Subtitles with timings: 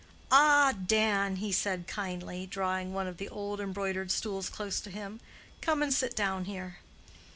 [0.31, 5.19] "Ah, Dan!" he said kindly, drawing one of the old embroidered stools close to him.
[5.61, 6.79] "Come and sit down here."